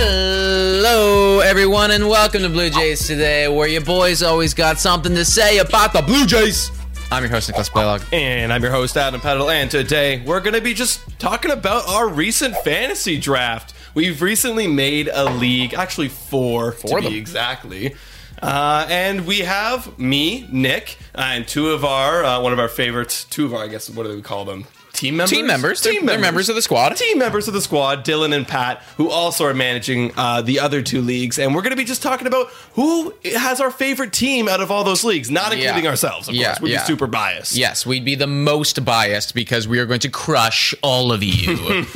[0.00, 5.24] Hello, everyone, and welcome to Blue Jays today, where your boys always got something to
[5.24, 6.70] say about the Blue Jays.
[7.10, 8.02] I'm your host, Nicholas Blaylock.
[8.12, 11.88] And I'm your host, Adam Peddle, and today we're going to be just talking about
[11.88, 13.74] our recent fantasy draft.
[13.94, 17.96] We've recently made a league, actually four, Four to be exactly.
[18.40, 23.24] Uh, and we have me, Nick, and two of our, uh, one of our favorites,
[23.24, 24.64] two of our, I guess, what do we call them?
[24.98, 25.30] Team members?
[25.30, 25.80] Team members.
[25.82, 26.96] They're- they're members of the squad.
[26.96, 30.82] Team members of the squad, Dylan and Pat, who also are managing uh, the other
[30.82, 31.38] two leagues.
[31.38, 34.70] And we're going to be just talking about who has our favorite team out of
[34.70, 35.68] all those leagues, not Yeah.
[35.68, 36.60] including ourselves, of Yeah, course.
[36.60, 36.80] We'd yeah.
[36.82, 37.56] be super biased.
[37.56, 41.54] Yes, we'd be the most biased because we are going to crush all of you.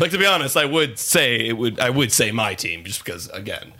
[0.00, 1.78] like to be honest, I would say it would.
[1.80, 3.72] I would say my team just because again,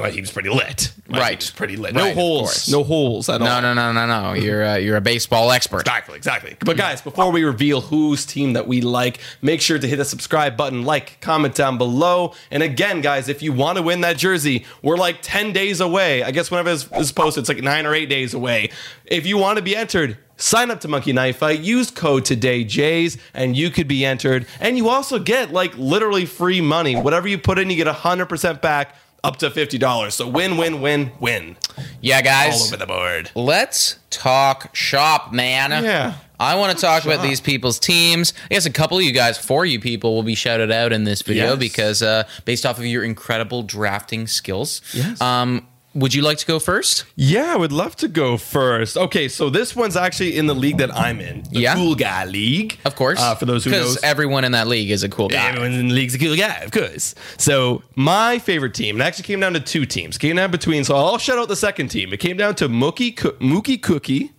[0.00, 0.92] my team's pretty lit.
[1.08, 1.40] My Right.
[1.40, 1.94] team's pretty lit.
[1.94, 2.68] No of holes.
[2.68, 3.46] No holes at all.
[3.46, 4.32] no, no, no, no, no.
[4.34, 5.80] You're uh, you're a baseball expert.
[5.80, 6.56] Exactly, exactly.
[6.60, 10.04] But guys, before we reveal whose team that we like, make sure to hit the
[10.04, 12.34] subscribe button, like, comment down below.
[12.50, 16.22] And again, guys, if you want to win that jersey, we're like 10 days away.
[16.22, 18.70] I guess whenever this is posted, it's like nine or eight days away.
[19.04, 22.64] If you want to be entered, sign up to Monkey Knife Fight, use code today
[22.64, 24.46] Jays, and you could be entered.
[24.60, 26.96] And you also get like literally free money.
[26.96, 30.12] Whatever you put in, you get 100% back up to $50.
[30.12, 31.56] So win, win, win, win.
[32.00, 32.60] Yeah, guys.
[32.60, 33.30] All over the board.
[33.34, 35.70] Let's talk shop, man.
[35.82, 36.14] Yeah.
[36.38, 38.34] I want to talk about these people's teams.
[38.50, 40.92] I guess a couple of you guys, four of you people, will be shouted out
[40.92, 41.58] in this video Yes.
[41.58, 44.82] because uh, based off of your incredible drafting skills.
[44.92, 45.20] Yes.
[45.20, 47.04] Um, would you like to go first?
[47.16, 48.96] Yeah, I would love to go first.
[48.96, 51.74] Okay, so this one's actually in the league that I'm in, the Yeah.
[51.74, 52.78] Cool Guy League.
[52.84, 53.20] Of course.
[53.20, 55.48] uh, for those who because knows, everyone in that league is a cool guy.
[55.48, 57.14] everyone in the league's a cool guy, of course.
[57.38, 60.18] So my favorite team, it actually came down to two teams.
[60.18, 60.84] Came down between.
[60.84, 62.12] So I'll shout out the second team.
[62.12, 64.32] It came down to Mookie Coo- Mookie Cookie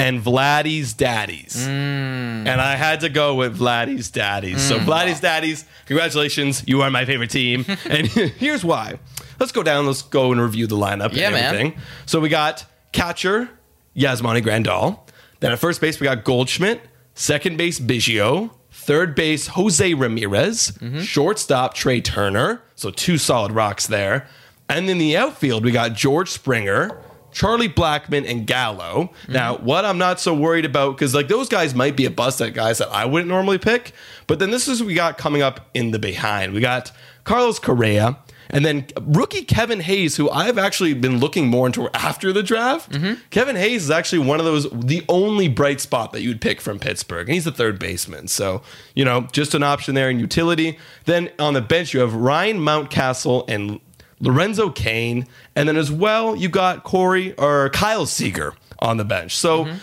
[0.00, 1.66] and Vladdy's Daddies.
[1.66, 4.60] And I had to go with Vladdy's Daddies.
[4.62, 7.64] So Vladdy's Daddies, congratulations, you are my favorite team.
[7.88, 8.06] and
[8.38, 8.98] here's why.
[9.38, 9.86] Let's go down.
[9.86, 11.74] Let's go and review the lineup Yeah, and man.
[12.06, 13.48] So we got catcher
[13.96, 15.00] Yasmani Grandal.
[15.40, 16.80] Then at first base we got Goldschmidt.
[17.14, 18.50] Second base Biggio.
[18.70, 20.72] Third base Jose Ramirez.
[20.80, 21.00] Mm-hmm.
[21.00, 22.62] Shortstop Trea Turner.
[22.74, 24.26] So two solid rocks there.
[24.68, 27.00] And in the outfield we got George Springer.
[27.30, 29.12] Charlie Blackmon and Gallo.
[29.22, 29.32] Mm-hmm.
[29.32, 32.40] Now, what I'm not so worried about because like those guys might be a bust
[32.40, 33.92] at guys that I wouldn't normally pick,
[34.26, 36.52] but then this is what we got coming up in the behind.
[36.52, 36.90] We got
[37.24, 38.18] Carlos Correa,
[38.50, 42.90] and then rookie Kevin Hayes, who I've actually been looking more into after the draft.
[42.92, 43.20] Mm-hmm.
[43.30, 46.78] Kevin Hayes is actually one of those, the only bright spot that you'd pick from
[46.78, 47.28] Pittsburgh.
[47.28, 48.28] And he's the third baseman.
[48.28, 48.62] So,
[48.94, 50.78] you know, just an option there in utility.
[51.04, 53.80] Then on the bench, you have Ryan Mountcastle and
[54.20, 55.26] Lorenzo Cain.
[55.54, 59.36] And then as well, you got Corey or Kyle Seager on the bench.
[59.36, 59.78] So, Mm-hmm.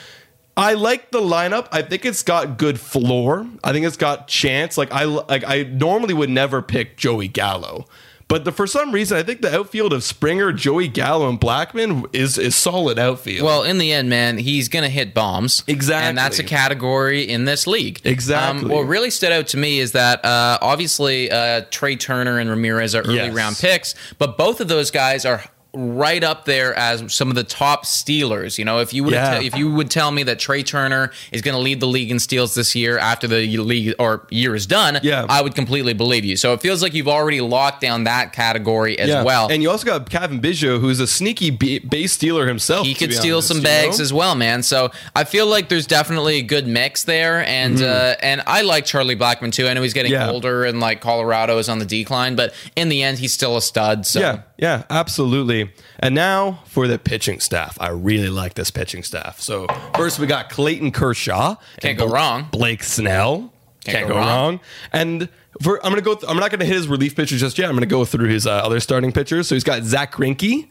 [0.57, 1.67] I like the lineup.
[1.73, 3.45] I think it's got good floor.
[3.61, 4.77] I think it's got chance.
[4.77, 7.87] Like I like I normally would never pick Joey Gallo.
[8.27, 12.07] But the, for some reason, I think the outfield of Springer, Joey Gallo, and Blackmon
[12.13, 13.45] is is solid outfield.
[13.45, 15.63] Well, in the end, man, he's going to hit bombs.
[15.67, 16.09] Exactly.
[16.09, 18.01] And that's a category in this league.
[18.03, 18.63] Exactly.
[18.63, 22.49] Um, what really stood out to me is that uh, obviously uh, Trea Turner and
[22.49, 23.33] Ramirez are early Yes.
[23.33, 25.43] round picks, but both of those guys are
[25.75, 28.57] right up there as some of the top stealers.
[28.57, 29.41] You know, if you would Yeah.
[29.41, 32.19] if you would tell me that Trea Turner is going to lead the league in
[32.19, 35.25] steals this year after the league or year is done, Yeah.
[35.27, 36.35] I would completely believe you.
[36.37, 39.49] So it feels like you've already locked down that category as well.
[39.51, 42.87] And you also got Kevin Biggio, who's a sneaky b- base stealer himself.
[42.87, 44.03] he could steal honest, some you bags know?
[44.03, 44.63] as well, man.
[44.63, 48.85] So I feel like there's definitely a good mix there, and uh, and I like
[48.85, 49.67] Charlie Blackmon too.
[49.67, 50.21] I know he's getting Mm-hmm.
[50.27, 50.31] Yeah.
[50.31, 53.61] older, and like Colorado is on the decline, but in the end, he's still a
[53.61, 54.05] stud.
[54.05, 55.64] So Yeah, yeah, absolutely.
[55.99, 57.77] And now for the pitching staff.
[57.79, 59.39] I really like this pitching staff.
[59.39, 61.55] So first we got Clayton Kershaw.
[61.81, 62.47] Can't go Bl- wrong.
[62.51, 63.51] Blake Snell.
[63.83, 64.27] Can't, Can't go, go wrong.
[64.27, 64.59] wrong.
[64.93, 65.29] And
[65.61, 66.15] for I'm gonna go.
[66.15, 67.69] Th- I'm not gonna hit his relief pitchers just yet.
[67.69, 69.47] I'm gonna go through his uh, other starting pitchers.
[69.47, 70.67] So he's got Zach Greinke,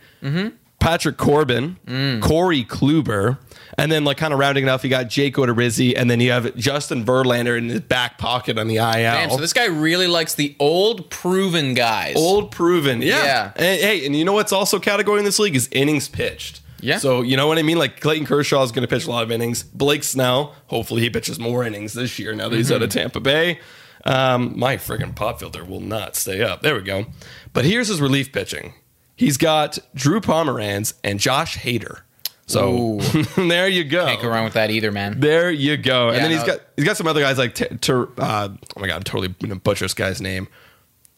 [0.85, 1.77] Patrick Corbin,
[2.23, 3.39] Corey Kluber,
[3.79, 6.31] and then like kind of rounding it off, you got Jake Odorizzi, and then you
[6.31, 8.83] have Justin Verlander in his back pocket on the IL.
[8.83, 12.17] Damn, so this guy really likes the old proven guys.
[12.17, 13.01] Old proven.
[13.01, 13.25] Yeah.
[13.25, 13.53] Yeah.
[13.57, 16.61] And, hey, and you know what's also category in this league is innings pitched.
[16.81, 16.99] Yeah.
[16.99, 17.79] So you know what I mean?
[17.79, 19.63] Like Clayton Kershaw is going to pitch a lot of innings.
[19.63, 22.99] Blake Snell, hopefully he pitches more innings this year now that he's out of Mm-hmm.
[22.99, 23.59] Tampa Bay.
[24.05, 26.61] Um, my freaking pop filter will not stay up.
[26.61, 27.07] There we go.
[27.55, 28.75] But here's his relief pitching.
[29.17, 32.01] He's got Drew Pomeranz and Josh Hader.
[32.47, 32.99] So
[33.37, 34.05] there you go.
[34.07, 35.19] Can't go wrong with that either, man.
[35.21, 36.09] There you go.
[36.09, 36.47] and Yeah, then he's no.
[36.47, 39.29] got he's got some other guys like t- Ter- uh, oh my god, I'm totally
[39.29, 40.49] gonna butcher this guy's name.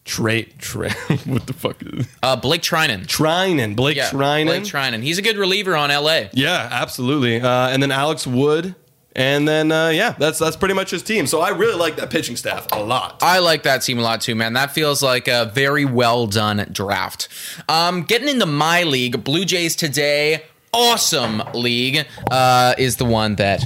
[0.05, 0.91] Trey Trey
[1.25, 3.07] what the fuck is Uh, Blake Treinen.
[3.07, 4.47] Treinen, Blake Yeah, Treinen.
[4.47, 5.03] Blake Treinen.
[5.03, 6.27] He's a good reliever on LA.
[6.33, 7.41] yeah, absolutely.
[7.41, 8.77] Uh, and then Alex Wood,
[9.17, 11.27] and then uh, yeah, that's that's pretty much his team.
[11.27, 13.19] So I really like that pitching staff a lot.
[13.23, 14.53] I like that team a lot too, man.
[14.53, 17.29] That feels like a very well done draft.
[17.69, 23.65] Um, getting into my league, Blue Jays today, awesome league, uh, is the one that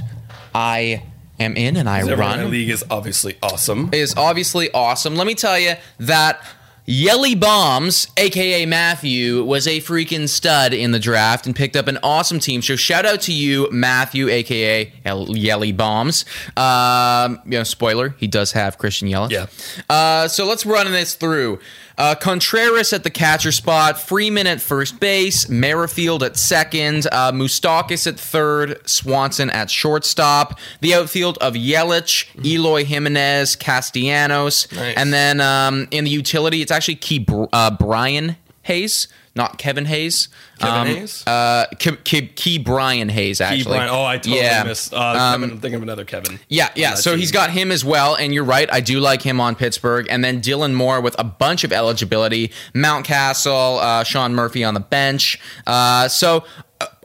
[0.55, 1.03] I
[1.41, 2.39] am in and I run.
[2.39, 3.91] the league is obviously awesome.
[3.93, 5.17] Is obviously awesome.
[5.17, 6.43] Let me tell you that.
[6.93, 12.01] Yelly Bombs, aka Matthew, was a freaking stud in the draft and picked up an
[12.03, 12.63] awesome team.
[12.63, 16.25] So shout out to you, Matthew, aka Yelly Bombs.
[16.57, 19.31] Um, you know, spoiler, he does have Christian Yelich.
[19.31, 19.47] Yeah.
[19.89, 21.61] Uh, so let's run this through.
[22.01, 28.07] Uh, Contreras at the catcher spot, Freeman at first base, Merrifield at second, uh, Moustakas
[28.07, 30.59] at third, Swanson at shortstop.
[30.81, 34.95] The outfield of Yelich, Eloy Jimenez, Castellanos, Nice.
[34.97, 39.85] and then um, in the utility, it's actually Key Br- uh, Brian Hayes, not Kevin
[39.87, 40.29] Hayes.
[40.59, 41.27] Kevin Um, Hayes?
[41.27, 43.63] Uh, Key, Key, Key Brian Hayes, actually.
[43.65, 43.91] Key Bryant.
[43.93, 44.65] Oh, I totally Yeah.
[44.65, 44.93] missed.
[44.93, 46.41] Uh, Kevin, I'm thinking of another Kevin.
[46.49, 46.95] Yeah, yeah.
[46.95, 47.21] So team.
[47.21, 48.69] he's got him as well, and you're right.
[48.73, 52.51] I do like him on Pittsburgh, and then Dylan Moore with a bunch of eligibility.
[52.75, 55.39] Mountcastle, uh, Sean Murphy on the bench.
[55.67, 56.45] Uh, so.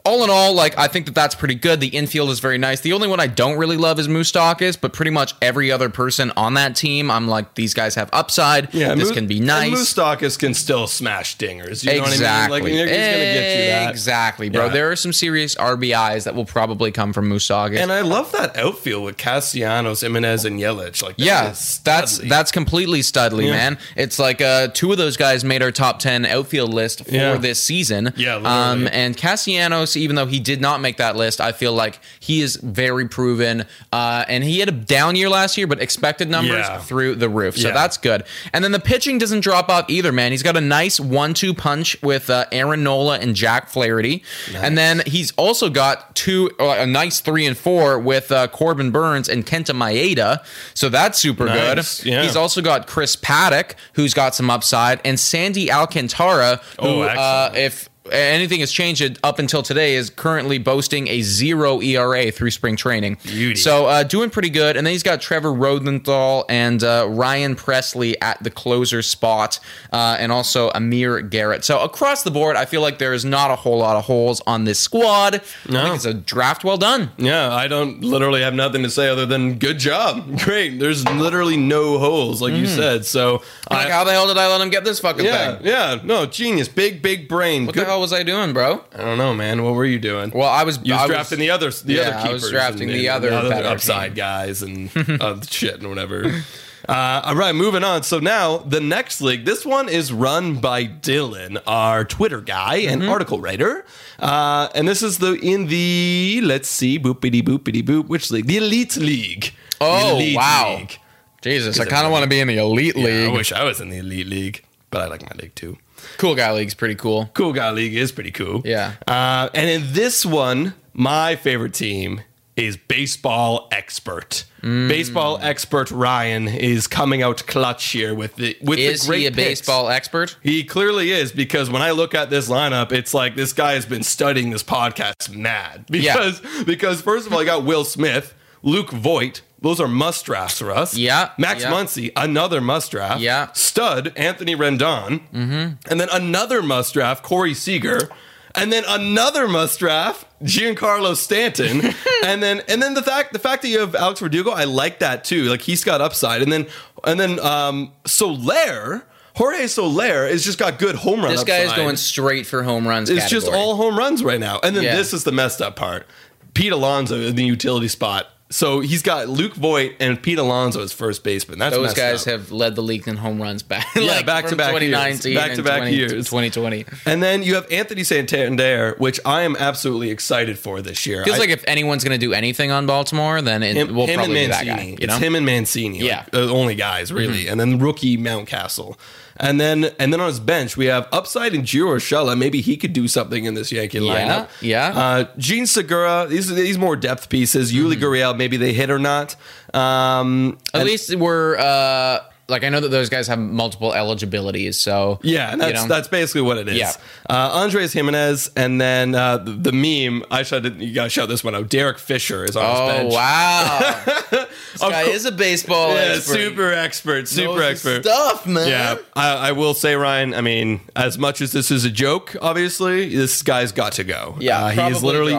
[0.06, 1.80] All in all, like I think that that's pretty good.
[1.80, 2.80] The infield is very nice.
[2.80, 6.32] The only one I don't really love is Moustakas, but pretty much every other person
[6.36, 8.72] on that team, I'm like, these guys have upside.
[8.72, 9.72] Yeah, this can be nice.
[9.72, 11.82] Moustakas can still smash dingers.
[11.84, 12.12] You know what I mean?
[12.12, 12.60] exactly.
[12.60, 13.90] Like, he's gonna get you that.
[13.90, 14.66] Exactly, bro.
[14.66, 14.72] Yeah.
[14.72, 17.78] There are some serious RBIs that will probably come from Moustakas.
[17.78, 21.02] And I love that outfield with Castellanos, Jimenez, and Yelich.
[21.02, 21.54] Like, that Yeah,
[21.84, 23.50] that's that's completely studly, Yeah.
[23.52, 23.78] man.
[23.96, 27.36] It's like uh, two of those guys made our top ten outfield list for Yeah.
[27.36, 28.12] this season.
[28.16, 28.90] Yeah, um, literally.
[28.92, 32.56] and Castellanos, even though he did not make that list, I feel like he is
[32.56, 33.64] very proven.
[33.92, 36.78] Uh, and he had a down year last year, but expected numbers Yeah.
[36.78, 37.74] through the roof, so Yeah.
[37.74, 38.24] that's good.
[38.52, 40.32] And then the pitching doesn't drop off either, man.
[40.32, 44.22] He's got a nice one-two punch with uh, Aaron Nola and Jack Flaherty,
[44.54, 48.90] and then he's also got two uh, a nice three and four with uh, Corbin
[48.90, 52.10] Burnes and Kenta Maeda, so that's super Nice, good.
[52.12, 52.22] yeah.
[52.22, 57.50] He's also got Chris Paddack, who's got some upside, and Sandy Alcantara, who, Oh, uh,
[57.54, 62.76] if anything has changed up until today, is currently boasting a zero ERA through spring
[62.76, 63.18] training.
[63.24, 63.56] Beauty.
[63.56, 64.76] So uh, doing pretty good.
[64.76, 69.60] And then he's got Trevor Rosenthal and uh, Ryan Pressly at the closer spot,
[69.92, 71.64] uh, and also Amir Garrett.
[71.64, 74.40] So across the board, I feel like there is not a whole lot of holes
[74.46, 75.36] on this squad.
[75.68, 75.82] I No.
[75.84, 77.10] think it's a draft well done.
[77.16, 80.38] Yeah, I don't literally have nothing to say other than good job.
[80.44, 80.78] Great.
[80.78, 83.04] There's literally no holes, like you said.
[83.04, 85.66] So, Like, I, how the hell did I let him get this fucking yeah, thing?
[85.66, 86.68] yeah, no, genius.
[86.68, 87.66] Big, big brain.
[87.66, 88.84] What Good- hell was I doing, bro?
[88.94, 89.62] I don't know, man.
[89.64, 90.30] What were you doing?
[90.34, 90.78] Well, I was.
[90.84, 93.24] you was I drafting the other, the yeah, other I was drafting and- the and
[93.34, 94.16] other better upside team.
[94.16, 96.42] guys and uh, shit and whatever.
[96.88, 98.02] Uh, all right, moving on.
[98.04, 99.44] So now the next league.
[99.44, 103.10] This one is run by Dylan, our Twitter guy and Mm-hmm.
[103.10, 103.84] article writer.
[104.18, 108.06] Uh, and this is the in the let's see, boopity boopity boop.
[108.08, 108.46] Which league?
[108.46, 109.52] The Elite League.
[109.80, 110.76] Oh, Elite wow.
[110.78, 110.98] League.
[111.42, 113.30] Jesus, I kind of want to be in the elite Yeah, league.
[113.30, 115.76] I wish I was in the Elite League, but I like my league too.
[116.18, 117.30] Cool guy league's pretty cool.
[117.34, 118.62] Cool Guy League is pretty cool.
[118.64, 118.92] Yeah.
[119.06, 122.20] Uh, and in this one, my favorite team
[122.56, 124.44] is baseball expert.
[124.62, 124.88] Mm.
[124.88, 129.26] Baseball expert Ryan is coming out clutch here with the with Is the great he
[129.26, 129.60] a picks.
[129.60, 130.36] baseball expert?
[130.42, 133.84] He clearly is because when I look at this lineup, it's like this guy has
[133.84, 135.84] been studying this podcast mad.
[135.90, 139.42] Because because first of all, you got Will Smith, Luke Voit.
[139.66, 140.96] Those are must drafts for us.
[140.96, 141.72] Yeah, Max yeah.
[141.72, 143.20] Muncy, another must draft.
[143.20, 143.50] Yeah.
[143.52, 145.22] Stud, Anthony Rendon.
[145.32, 145.90] Mm-hmm.
[145.90, 148.08] And then another must draft, Corey Seager.
[148.54, 151.82] And then another must draft, Giancarlo Stanton.
[152.24, 155.00] and then and then the fact the fact that you have Alex Verdugo, I like
[155.00, 155.42] that too.
[155.46, 156.42] Like he's got upside.
[156.42, 156.68] And then
[157.02, 159.04] and then um Soler,
[159.34, 161.34] Jorge Soler has just got good home runs.
[161.34, 163.10] This guy is going straight for home runs.
[163.10, 164.60] It's just all home runs right now.
[164.62, 164.94] And then Yeah.
[164.94, 166.06] this is the messed up part.
[166.54, 168.28] Pete Alonso in the utility spot.
[168.48, 171.58] So he's got Luke Voit and Pete Alonso as first baseman.
[171.58, 172.32] That's Those guys up.
[172.32, 173.86] have led the league in home runs back.
[173.96, 174.90] Yeah, back-to-back years.
[174.92, 176.12] 2019 Back-to-back 20, years.
[176.12, 176.84] 2020.
[177.06, 181.24] And then you have Anthony Santander, which I am absolutely excited for this year.
[181.24, 184.06] Feels I- like if anyone's going to do anything on Baltimore, then it him, will
[184.06, 184.90] him probably and be that Mancini.
[184.96, 185.02] guy.
[185.02, 185.98] You it's him and Mancini.
[185.98, 186.18] Yeah.
[186.18, 187.44] like, the only guys really.
[187.44, 187.50] Mm-hmm.
[187.50, 188.96] And then rookie Mountcastle.
[189.38, 192.36] And then and then on his bench we have upside in Gio Urshela.
[192.38, 194.48] Maybe he could do something in this Yankee lineup.
[194.60, 194.88] yeah.
[194.94, 196.26] Uh, Jean Segura.
[196.28, 197.72] These these more depth pieces.
[197.72, 197.86] Mm-hmm.
[197.86, 198.36] Yuli Gurriel.
[198.36, 199.36] Maybe they hit or not.
[199.74, 204.78] Um, At and- least we're uh, like I know that those guys have multiple eligibilities,
[204.78, 205.88] so Yeah, and you that's know.
[205.88, 206.76] that's basically what it is.
[206.76, 206.92] Yeah.
[207.28, 210.24] Uh, Andres Gimenez, and then uh, the, the meme.
[210.30, 211.68] I should you gotta shout this one out.
[211.68, 213.12] Derek Fisher is on his Oh bench.
[213.14, 216.34] wow, this guy cour- is a baseball Yeah, expert.
[216.34, 218.04] super expert, super Knows expert.
[218.04, 218.68] stuff, man.
[218.68, 220.32] Yeah, I, I will say, Ryan.
[220.34, 224.36] I mean, as much as this is a joke, obviously, this guy's got to go.
[224.38, 225.36] Yeah, uh, he is literally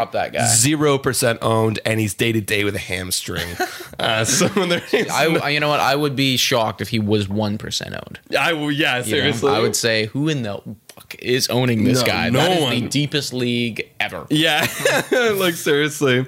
[0.48, 3.48] zero percent owned, and he's day to day with a hamstring.
[4.00, 5.80] uh, so there is I, no- I- you know what?
[5.80, 8.20] I would be shocked if he was one percent owned.
[8.38, 8.72] I will.
[8.72, 9.08] Yeah, You know?
[9.10, 9.52] seriously.
[9.54, 12.30] I would say who in the fuck is owning this No, guy?
[12.30, 12.88] no that is the one.
[12.90, 14.26] deepest league ever.
[14.30, 14.66] Yeah,
[15.36, 16.20] like seriously.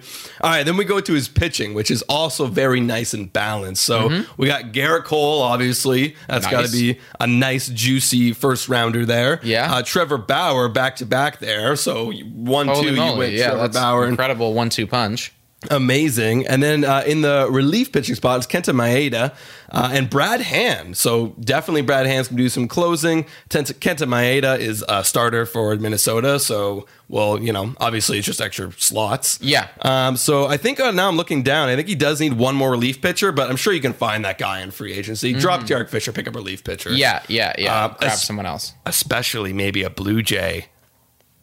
[0.41, 3.83] All right, then we go to his pitching, which is also very nice and balanced.
[3.83, 6.15] So we got Gerrit Cole, obviously.
[6.27, 6.93] That's got to Mm-hmm.
[6.93, 9.39] Be a nice, juicy first rounder there.
[9.43, 9.73] Yeah.
[9.73, 11.75] Uh, Trevor Bauer back to back there.
[11.75, 13.17] So one, Holy two, you moly!
[13.17, 14.07] went Yeah, Trevor that's Bauer.
[14.07, 15.33] incredible one-two punch.
[15.69, 16.47] Amazing.
[16.47, 19.33] And then uh, in the relief pitching spots, Kenta Maeda
[19.69, 20.95] uh, and Brad Hand.
[20.95, 23.25] So definitely Brad Hand's can do some closing.
[23.49, 26.39] Kenta, Kenta Maeda is a starter for Minnesota.
[26.39, 29.37] So, well, you know, obviously it's just extra slots.
[29.41, 29.67] Yeah.
[29.81, 31.67] Um, so I think uh, now I'm looking down.
[31.67, 34.23] I think he does need one more relief pitcher, but I'm sure you can find
[34.23, 35.33] that guy in free agency.
[35.33, 36.89] Drop Derek Fisher, pick up a relief pitcher.
[36.89, 36.99] Mm-hmm.
[36.99, 37.75] Yeah, yeah, yeah.
[37.75, 38.73] Uh, Grab es- someone else.
[38.85, 40.67] Especially maybe a Blue Jay.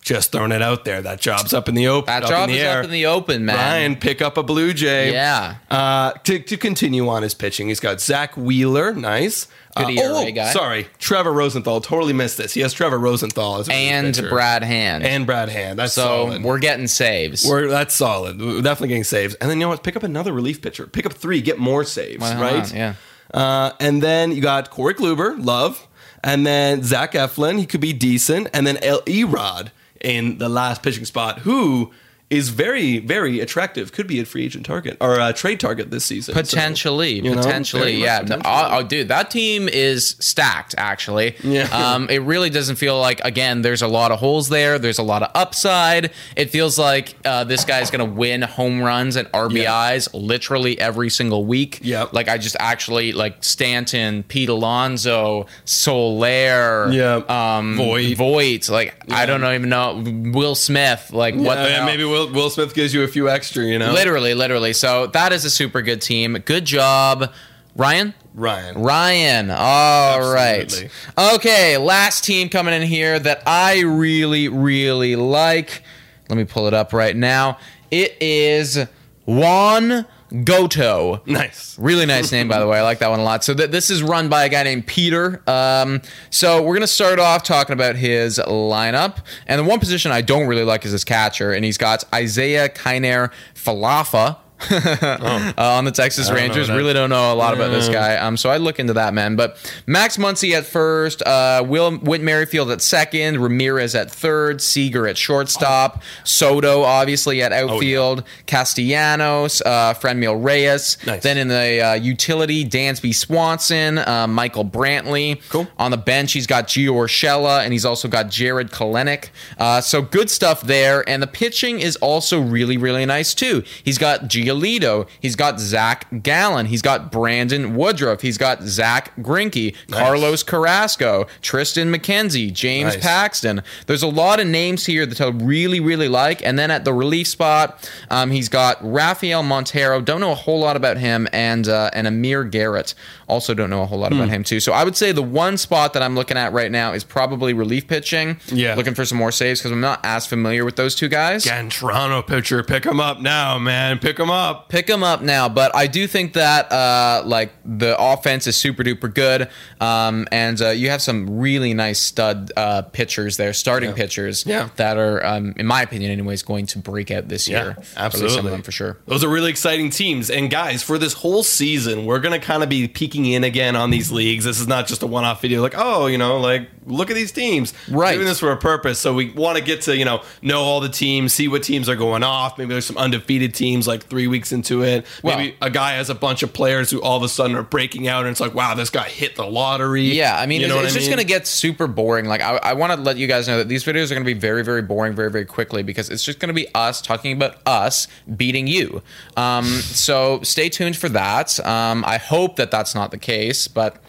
[0.07, 1.03] Just throwing it out there.
[1.03, 2.07] That job's up in the open.
[2.07, 2.79] That up job in the is air.
[2.79, 3.57] up in the open, man.
[3.57, 5.13] Ryan, pick up a Blue Jay.
[5.13, 5.57] Yeah.
[5.69, 9.49] Uh, to, to continue on his pitching, he's got Zach Wheeler, nice.
[9.77, 10.53] Good uh, ERA guy.
[10.53, 11.81] Sorry, Trevor Rosenthal.
[11.81, 12.55] Totally missed this.
[12.55, 14.29] He has Trevor Rosenthal as And pitcher.
[14.29, 15.03] Brad Hand.
[15.03, 15.77] and Brad Hand.
[15.81, 16.45] That's so solid.
[16.45, 17.45] we're getting saves.
[17.45, 18.41] We're, that's solid.
[18.41, 19.35] We're definitely getting saves.
[19.35, 19.83] And then you know what?
[19.83, 20.87] Pick up another relief pitcher.
[20.87, 21.41] Pick up three.
[21.41, 22.21] Get more saves.
[22.21, 22.41] Not?
[22.41, 22.73] right?
[22.73, 22.95] Yeah.
[23.35, 25.89] Uh, and then you got Corey Kluber, love.
[26.23, 28.47] And then Zach Eflin, he could be decent.
[28.55, 29.71] And then El Erod
[30.07, 31.91] in the last pitching spot, who
[32.29, 33.93] is very, very attractive.
[33.93, 36.35] Could be a free agent target or a trade target this season.
[36.35, 38.21] So, Potentially, know, potentially, yeah.
[38.23, 38.43] Potentially.
[38.53, 40.75] oh, oh, dude, that team is stacked.
[40.77, 41.69] Actually, Yeah.
[41.87, 43.63] Um, it really doesn't feel like again.
[43.63, 44.79] There's a lot of holes there.
[44.79, 46.11] There's a lot of upside.
[46.37, 51.45] It feels like uh, this guy's gonna win home runs and RBIs literally every single
[51.45, 51.79] week.
[51.83, 52.13] Yep.
[52.13, 57.31] Like I just actually like Stanton, Pete Alonso, Soler, Yep.
[57.31, 58.17] um, Voit.
[58.17, 58.69] Voigt.
[58.69, 60.03] Like I don't know, even know
[60.33, 61.11] Will Smith.
[61.13, 61.57] Like what?
[61.57, 61.87] The yeah, hell?
[61.87, 63.93] maybe Will, Will Smith gives you a few extra, you know?
[63.93, 64.73] Literally, literally.
[64.73, 66.33] So that is a super good team.
[66.45, 67.33] Good job,
[67.75, 68.15] Ryan.
[68.35, 68.83] Ryan.
[68.83, 69.51] Ryan.
[69.51, 70.63] All right.
[70.63, 70.91] Absolutely.
[71.35, 75.83] Okay, last team coming in here that I really, really like.
[76.29, 77.59] Let me pull it up right now.
[77.91, 78.87] It is
[79.27, 80.07] Juan
[80.45, 81.23] Goto.
[81.27, 81.79] Nice.
[81.79, 82.79] Really nice name, by the way.
[82.79, 83.45] I like that one a lot.
[83.45, 85.43] So th- this is run by a guy named Peter.
[85.47, 90.21] Um, so we're gonna start off talking about his lineup, and the one position I
[90.23, 94.39] don't really like is his catcher, and he's got Isiah Kiner Falefa.
[94.71, 98.17] uh, on the Texas Rangers, really don't know a lot about this guy.
[98.17, 99.37] Um, so I'd look into that man.
[99.37, 105.07] But Max Muncy at first, uh, Will Whit Merrifield at second, Ramirez at third, Seager
[105.07, 110.97] at shortstop, Soto obviously at outfield, Castellanos, uh, Franmil Reyes.
[111.07, 111.23] Nice.
[111.23, 115.41] Then in the uh, utility, Dansby Swanson, uh, Michael Brantley.
[115.51, 115.69] Cool.
[115.79, 119.29] On the bench, he's got Gio Urshela, and he's also got Jarred Kelenic.
[119.59, 121.07] Uh, so good stuff there.
[121.09, 123.63] And the pitching is also really, really nice too.
[123.85, 125.09] He's got Giolito Giolito.
[125.21, 126.67] He's got Zach Gallen.
[126.67, 128.21] He's got Brandon Woodruff.
[128.23, 133.03] He's got Zach Greinke, Carlos Carrasco, Triston McKenzie, James Nice.
[133.03, 133.63] Paxton.
[133.87, 136.45] There's a lot of names here that I really, really like.
[136.45, 140.01] And then at the relief spot, um, he's got Rafael Montero.
[140.01, 142.95] Don't know a whole lot about him, and uh, and Amir Garrett.
[143.29, 144.19] Also, don't know a whole lot Hmm.
[144.19, 144.61] about him too.
[144.61, 147.53] So I would say the one spot that I'm looking at right now is probably
[147.53, 148.39] relief pitching.
[148.47, 148.75] Yeah.
[148.77, 151.45] looking for some more saves because I'm not as familiar with those two guys.
[151.45, 153.99] Again, Toronto pitcher, pick him up now, man.
[153.99, 154.36] Pick him up.
[154.69, 155.49] Pick them up now.
[155.49, 159.49] But I do think that uh, like the offense is super duper good,
[159.81, 164.69] um, and uh, you have some really nice stud uh, pitchers there, starting pitchers, Yeah.
[164.77, 167.77] that are, um, in my opinion, anyways, going to break out this year.
[167.97, 168.99] Absolutely, some of them for sure.
[169.07, 170.31] Those are really exciting teams.
[170.31, 173.91] And guys, for this whole season, we're gonna kind of be peeking in again on
[173.91, 174.45] these leagues.
[174.45, 177.33] This is not just a one-off video, like, oh, you know, like look at these
[177.33, 177.75] teams.
[177.91, 178.15] We're Right.
[178.15, 178.99] doing this for a purpose.
[179.01, 181.89] So we want to get to, you know, know all the teams, see what teams
[181.89, 182.59] are going off.
[182.59, 185.07] Maybe there's some undefeated teams like three weeks into it.
[185.23, 188.09] Maybe a guy has a bunch of players who all of a sudden are breaking
[188.09, 190.05] out and it's like, wow, this guy hit the lottery.
[190.05, 191.17] Yeah, I mean, You it's, know it's what I just mean?
[191.17, 192.27] going to get super boring.
[192.27, 194.35] Like, I, I want to let you guys know that these videos are going to
[194.35, 197.33] be very, very boring very, very quickly because it's just going to be us talking
[197.33, 199.03] about us beating you.
[199.37, 201.59] Um, so stay tuned for that.
[201.65, 204.03] Um, I hope that that's not the case, but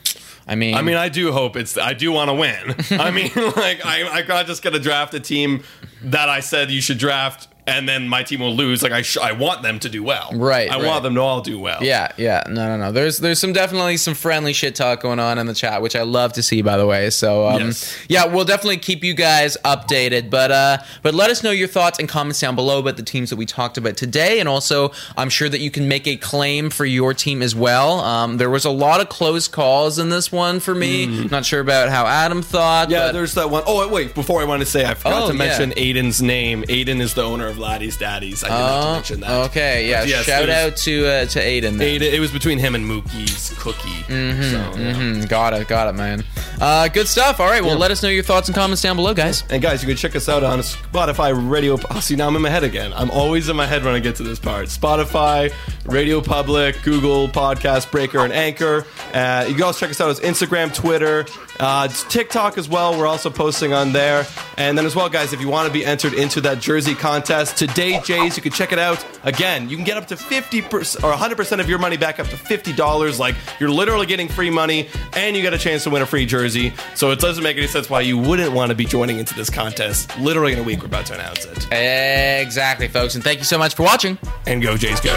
[0.47, 1.77] I mean, I mean, I do hope it's.
[1.77, 2.75] I do want to win.
[2.99, 5.63] I mean, like I, I'm just gonna draft a team
[6.03, 8.81] that I said you should draft, and then my team will lose.
[8.81, 10.29] Like I, sh- I want them to do well.
[10.33, 10.85] Right, I right.
[10.87, 11.83] want them to all do well.
[11.83, 12.91] Yeah, yeah, no, no, no.
[12.91, 16.01] There's there's some definitely some friendly shit talk going on in the chat, which I
[16.03, 17.09] love to see, by the way.
[17.09, 17.95] So, um, Yes.
[18.07, 20.29] yeah, we'll definitely keep you guys updated.
[20.29, 23.29] But uh, but let us know your thoughts and comments down below about the teams
[23.29, 26.69] that we talked about today, and also I'm sure that you can make a claim
[26.69, 27.99] for your team as well.
[27.99, 31.05] Um, there was a lot of close calls in this one for me.
[31.27, 32.87] Not sure about how Adam thought.
[32.87, 32.91] Mm.
[32.91, 35.27] Yeah, but- there's that one oh wait, before I want to say, I forgot Oh,
[35.29, 35.83] to mention yeah.
[35.83, 36.63] Aiden's name.
[36.63, 38.43] Aiden is the owner of Laddie's Daddies.
[38.43, 39.31] I did have to Oh, mention that.
[39.49, 40.01] okay, yeah.
[40.01, 41.77] But yes, shout it was out to uh, to Aiden.
[41.77, 41.79] then.
[41.79, 42.01] Aiden.
[42.13, 43.89] It was between him and Mookie's cookie.
[44.07, 44.93] Mm-hmm, so, yeah.
[44.93, 46.23] Mm, got it, got it, man.
[46.59, 47.39] Uh, good stuff.
[47.39, 49.43] All right, well, let us know your thoughts and comments down below, guys.
[49.49, 51.77] And guys, you can check us out on Spotify, Radio.
[51.91, 52.93] Oh, see, now I'm in my head again.
[52.93, 54.67] I'm always in my head when I get to this part.
[54.67, 55.53] Spotify,
[55.85, 58.85] Radio Public, Google Podcast Breaker, and Anchor.
[59.13, 61.25] Uh, you can also check us out on Instagram, Twitter,
[61.59, 62.97] uh, TikTok as well.
[62.97, 64.25] We're also posting on there.
[64.57, 67.46] And then as well, guys, if you want to be entered into that jersey contest
[67.53, 69.05] today, Jays, you can check it out.
[69.23, 72.35] Again, you can get up to 50% or 100% of your money back up to
[72.35, 73.19] $50.
[73.19, 76.25] Like, you're literally getting free money, and you get a chance to win a free
[76.25, 76.73] jersey.
[76.95, 79.49] So it doesn't make any sense why you wouldn't want to be joining into this
[79.49, 80.17] contest.
[80.19, 81.67] Literally in a week, we're about to announce it.
[81.71, 83.15] Exactly, folks.
[83.15, 84.17] And thank you so much for watching.
[84.45, 85.13] And go, Jays, go.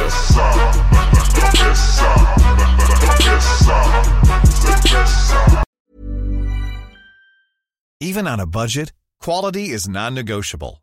[8.03, 10.83] Even on a budget, quality is non-negotiable.